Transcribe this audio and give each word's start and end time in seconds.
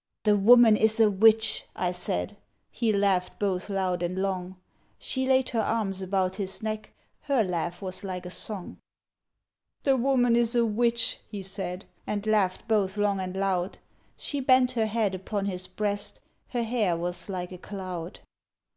'The 0.22 0.36
woman 0.36 0.76
is 0.76 1.00
a 1.00 1.10
witch,' 1.10 1.64
I 1.74 1.90
said; 1.90 2.36
He 2.70 2.92
laughed 2.92 3.40
both 3.40 3.68
loud 3.68 4.04
and 4.04 4.16
long: 4.16 4.54
She 5.00 5.26
laid 5.26 5.50
her 5.50 5.62
arms 5.62 6.00
about 6.00 6.36
his 6.36 6.62
neck. 6.62 6.92
Her 7.22 7.42
laugh 7.42 7.82
was 7.82 8.04
like 8.04 8.24
a 8.24 8.30
song.' 8.30 8.78
The 9.82 9.96
woman 9.96 10.36
is 10.36 10.54
a 10.54 10.64
witch,' 10.64 11.18
he 11.26 11.42
said, 11.42 11.86
And 12.06 12.24
laughed 12.24 12.68
both 12.68 12.96
long 12.96 13.18
and 13.18 13.34
loud; 13.36 13.78
She 14.16 14.38
bent 14.38 14.70
her 14.78 14.86
head 14.86 15.12
upon 15.12 15.46
his 15.46 15.66
breast. 15.66 16.20
Her 16.50 16.62
hair 16.62 16.96
was 16.96 17.28
like 17.28 17.50
a 17.50 17.58
cloud. 17.58 18.20